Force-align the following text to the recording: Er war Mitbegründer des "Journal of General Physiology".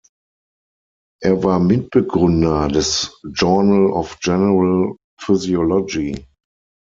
Er 1.21 1.43
war 1.43 1.59
Mitbegründer 1.59 2.69
des 2.69 3.19
"Journal 3.21 3.91
of 3.91 4.17
General 4.19 4.95
Physiology". 5.19 6.25